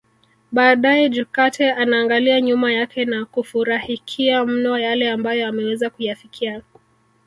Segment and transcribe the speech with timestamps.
[0.51, 6.61] Baadae Jokate anaangalia nyuma yake na kufurahikia mno yale ambayo ameweza kuyafikia